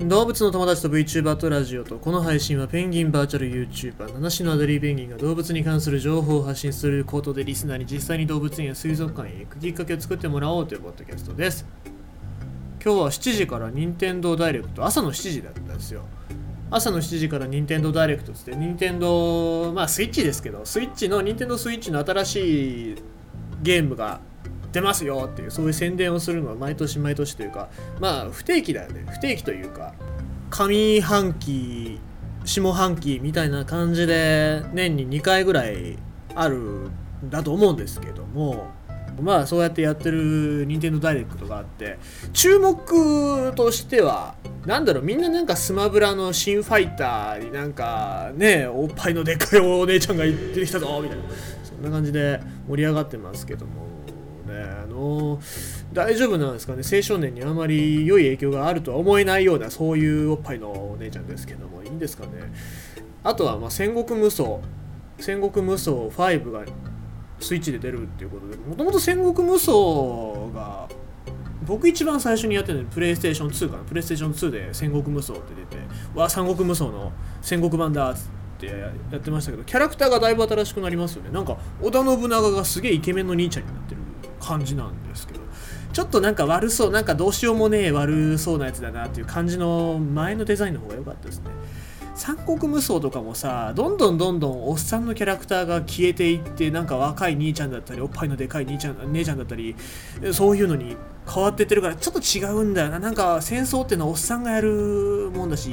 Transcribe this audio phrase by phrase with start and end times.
[0.00, 11.66] 動物の友達と VTuber とラジオとこの配信はペンギンバーチャル YouTuber 七種のアデリーペンギンが動物に関する情報を発信することでリスナーに実際に動物園や水族館へ行くきっかけを作ってもらおうというポッドキャストです
[12.82, 14.86] 今日は7時から任天堂ダイレクト。
[14.86, 16.02] 朝の7時だったんですよ。
[16.70, 22.96] 朝の7時から任天堂ダイレクトっつって任天堂まあスイッチですけどスイッチの任天堂スイッチの新しい
[23.60, 24.20] ゲームが
[24.72, 27.68] 出ますよっていうそういう宣伝をするのは毎年毎年というか
[27.98, 29.04] まあ不定期だよね。
[29.10, 29.94] 不定期というか
[30.50, 32.00] 上半期
[32.44, 35.98] 下半期みたいな感じで年に2回ぐらい
[36.34, 36.90] あるん
[37.24, 38.68] だと思うんですけども
[39.20, 41.98] まあそうやってやってる任天堂ダイレクトがあって
[42.32, 44.34] 注目としては
[44.64, 51.24] なんだろうみんななんかスマブラの新ファイターになんかねおっぱいのでっかいお姉ちゃんが出てきたぞみたいな
[51.62, 53.89] そんな感じで盛り上がってますけども。
[54.50, 54.62] ね。
[54.62, 55.40] あの
[55.92, 56.82] 大丈夫なんですかね。
[56.84, 62.52] 青少年にあまり良い影響があるとは思えないようなそういうおっぱいのお姉ちゃんですけどもいいんですかね。
[63.22, 64.58] あとはま戦国無双。
[65.18, 66.64] 戦国無双5が
[67.40, 69.72] スイッチで出るっていうことでもともと戦国無双
[70.54, 70.88] が
[71.66, 73.84] 僕一番最初にやってるのプレイステーション2かな。
[73.84, 75.76] プレイステーション2で戦国無双って出て
[76.14, 77.12] わ三国無双の
[77.42, 78.16] 戦国版だっ
[78.58, 81.30] てやってましたけどキャラクターがだいぶ新しくなりますよね。
[81.30, 83.79] なんか織田信長がすげえイケメンの兄ちゃんにな
[84.40, 85.40] 感じなんですけど
[85.92, 91.50] ちょっとなんか悪そうなんかどうしようもねえ悪そうなやつだなっていう感じの前のデザインの方が良かったですね。
[92.14, 99.74] 三国無双とかもさどんどんどんどんおっさんのキャラクターが消えていってなんか若い兄ちゃんだったりおっぱいのでかい兄ちゃん姉ちゃんだったり
[100.32, 100.96] そういうのに
[101.26, 102.98] 変わってってるからちょっと違うんだよな。
[102.98, 105.70] なんか戦争ってのはおっさんがやるもんだし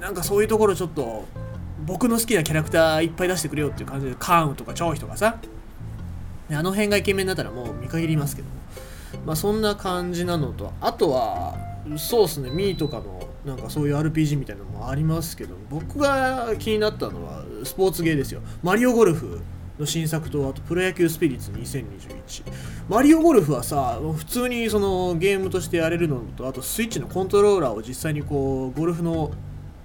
[0.00, 1.26] なんかそういうところちょっと
[1.86, 5.38] 僕の好きなキャラクターいっぱい出してくれよっていう感じでカーンとか張飛とかさ
[6.50, 8.48] あの辺がイケメンだったらもう見限りますけど。
[8.48, 8.62] も
[9.26, 11.56] まあそんな感じなのとあとは
[11.96, 18.40] そうっすねミーとかのなんかそういう RPG みたいなのもありますけど僕が気になったのはスポーツゲーですよ。
[18.62, 19.40] マリオゴルフ
[19.80, 22.44] の新作とあとプロ野球スピリッツ2021
[22.88, 29.32] マリオゴルフはさ普通にそのゲームとしてやれるのとあとスイッチのコントローラーを実際にこうゴルフの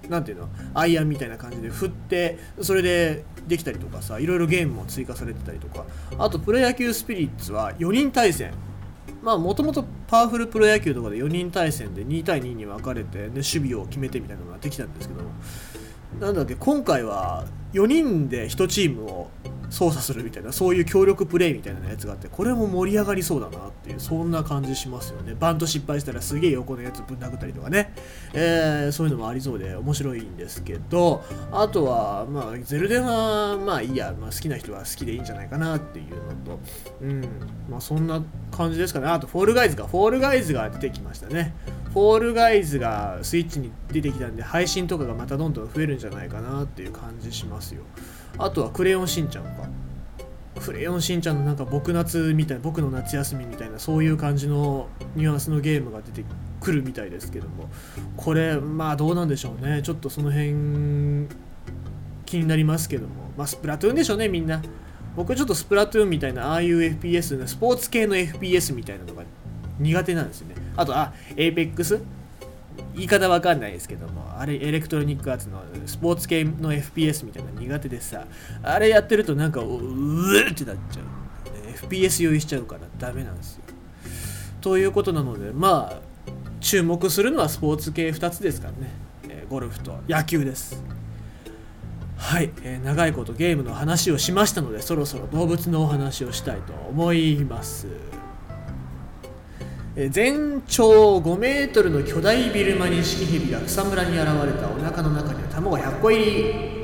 [0.08, 0.48] 何ていうの？
[0.74, 5.84] アイアンみたいな感じで振ってそれでできたりとかさいろいろゲームも追加されてたりとか。
[6.18, 8.52] あとプロ野球スピリッツは4人対戦。
[9.22, 15.22] まあもともとパワフルプロ野球とかで4人対戦で2対2に分かれて、ね、守備を決めてみたいなのができたんですけど
[16.24, 19.30] なんだっけ今回は4人で1チームを
[19.70, 25.34] 操作するみたいなそういう協力プレイみたいなやつがあってこれも盛り上がりそうだなっていうそんな感じしますよね。
[25.38, 27.92] バント失敗したらすげえ横のやつぶん殴ったりとかね、
[28.32, 36.60] えー、そういうのもありそうで面白いんですけどあとはまあゼルダはまあいいや、まあ、好きな人は好きでいいんじゃないかなっていうのと
[37.02, 37.22] うん
[37.68, 39.06] まあそんな感じですかね。
[39.08, 41.54] あとフォールガイズがフォールガイズが出てきましたね。
[41.92, 47.82] フォールガイズがスイッチに出てきたんで配信とかがまたどんどん増えるんじゃないかなっていう感じしますよ。
[48.38, 49.68] あとはクレヨンしんちゃんか。
[50.60, 56.24] クレヨンしんちゃんのなんか僕夏みたい僕の夏休みみたいなそういう感じのニュアンスのゲームが出て
[56.60, 57.68] くるみたいですけども。
[58.16, 59.82] これまあどうなんでしょうね。
[59.82, 61.28] ちょっとその辺
[62.26, 63.14] 気になりますけども。
[63.36, 64.62] まあスプラトゥーンでしょうねみんな。
[65.16, 69.24] 僕ちょっとスプラトゥーンみたいなああいう FPS スポーツ系の FPS みたいなのが
[69.78, 70.54] 苦手なんですよね。
[70.76, 72.00] あとあ APEX
[72.98, 78.26] 言い方わかんないですけどもあれエレクトロニックアーツのスポーツ系の FPS みたいなの苦手でさ
[78.62, 83.62] あれやってるとなんかうーってなっちゃう、FPS 用意しちゃうからダメなんですよ。
[84.60, 86.08] ということなのでまあ
[86.60, 88.90] 注目するのはスポーツ系2つですからね、
[89.28, 90.82] え、ゴルフと野球です。
[92.16, 97.86] はい、えー、長いことゲームの話をしましたのでそろそろ動物のお話をしたいと思います。
[100.06, 106.78] 全長5メートルの巨大ビルマニシキヘビが草むらに現れたお腹の中には卵100個入り。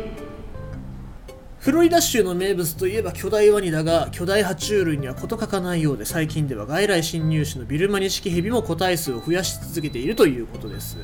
[1.61, 10.99] フロリダ州の名物といえば巨大ワニだが巨大爬虫類には事欠かないようで最近では外来侵入種のビルマニシキヘビも個体数を増やし続けているということです。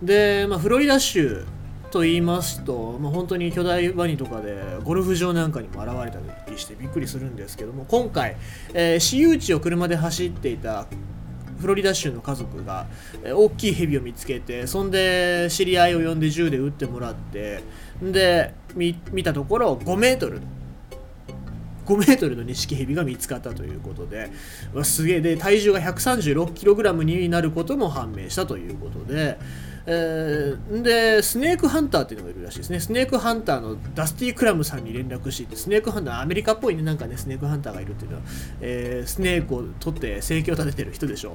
[0.00, 1.44] で、まあ、フロリダ州
[1.90, 8.36] と言いますと、まあ、本当に巨大ワニとかでゴルフ場なんかにも現れたりしてびっくりするんですけども今回、
[8.72, 10.86] えー、私有地を車で走っていた
[11.58, 12.86] フロリダ州の家族が、
[13.24, 17.62] 大きいヘビを見つけてそんで知り合いを呼んで銃で撃ってもらって
[18.00, 20.40] で見たところ5メートル
[21.86, 24.28] 5メートルのニシキヘビが見つかったということで、
[24.82, 25.20] すげえ。
[25.20, 29.38] で体重が 136kg になることも判明したということで、
[29.86, 32.80] えー、で、スネークハンターっていうのがいるらしいですね。
[32.80, 38.22] スネークハンターのダスティ・クラムさんに連絡して、スネークハンター、アメリカっぽいね、なんかね、スネークハンターがいるっていうのは、
[38.60, 41.34] えー、スネークを取って生計を立ててる人でしょう。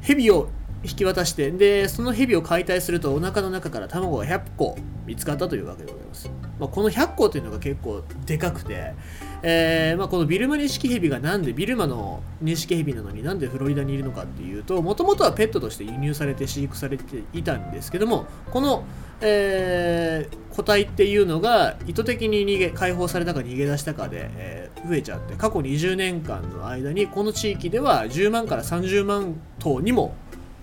[0.00, 0.48] ヘビを
[0.82, 8.94] 引き渡してでそのヘビを解体するとお腹の中から卵が100個見つかったというわけでございます、まあ、この100個というのが結構でかくて、
[9.42, 18.84] えー、まあ、このビルマニシキヘビがなんでビルマのニシキヘビなのになんでフロリダにいるのかっていうともともとはペットとして輸入されて飼育されていたんですけどもこの、
[19.22, 30.14] えー、個体っていうのが意図的に逃げ解放されたか逃げ出したかで、えー、増えちゃって過去20年間の間にこの地域では10万から30万頭にも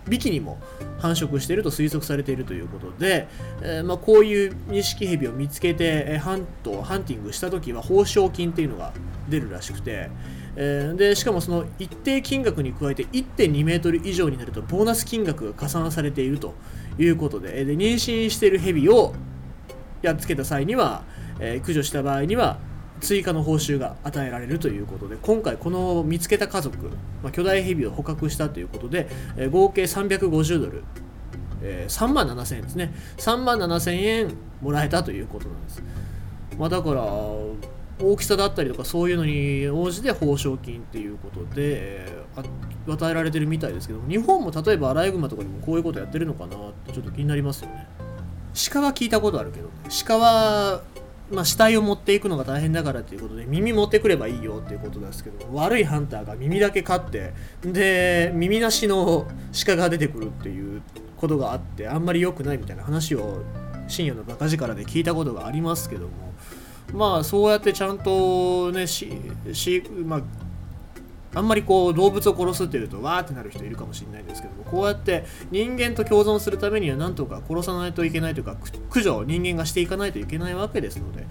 [0.09, 0.59] 匹にも
[0.99, 3.27] 繁殖していると推測されているということで、
[3.61, 8.93] えー、まあ、こういうニシキヘビを見つけて、えハントハンティングした時は報奨金っていうのが
[9.29, 10.09] 出るらしくて、
[10.55, 16.55] えー、でしかもその一定金額に加えて1.2メートル以上になるとボーナス金額が加算されていると
[16.97, 19.13] いうことでで妊娠しているヘビを
[20.01, 21.03] やっつけた際には、
[21.39, 22.59] え、駆除した場合には
[23.01, 26.77] 追加の報酬が与えられるということで今回この見つけた家族、
[27.23, 29.07] まあ、巨大ヘビを捕獲したということで、
[29.37, 30.83] えー、合計350ドル、
[31.61, 32.93] えー、3万7000円ですね。
[33.17, 35.83] 3万7000円もらえたということなんです、
[36.57, 37.03] まあ、だから
[37.99, 47.87] 大きさだったりとかそういうのに応じて報奨金っていうことで、えー、与えられてるみたいですけど日本も例えばアライグマとかにもこういうことやってるのかなってちょっと気になりますよね。
[48.71, 49.69] 鹿は聞いたことあるけど、
[50.05, 50.81] 鹿は
[51.31, 59.27] まあ、死体を持っていくのが大変だからということで耳持ってくればいいよっていうことですけど悪いハンターが耳だけ飼ってで耳なしの
[59.65, 60.81] 鹿が出てくるっていう
[61.17, 63.43] ことがあってあんまり良くないみたいな話を
[63.87, 66.11] 深夜のバカ力で聞いたことがありますけども
[66.93, 69.11] まあそうやってちゃんとねし
[69.51, 70.21] し、まあ、
[71.37, 81.27] あんまりこう動物を殺すっていうとわーってなる人いるかもしれないんですけどもこうやって人間と共存するためには何とか殺さないといけないというか駆除を人間がしていかないといけないわけですので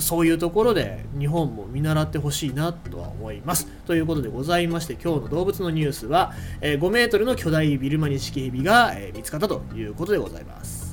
[0.00, 3.66] そういうところで日本も見習ってほしいなとは思います。
[3.86, 10.85] ということでございまして今日の動物のニュースは、え5メートルの巨大ビルマニシキヘビが、え見つかったということでございます